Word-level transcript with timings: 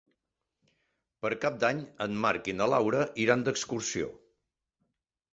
Per 1.25 1.29
Cap 1.43 1.59
d'Any 1.63 1.83
en 2.05 2.15
Marc 2.23 2.49
i 2.53 2.55
na 2.61 2.67
Laura 2.75 3.01
iran 3.25 3.43
d'excursió. 3.49 4.09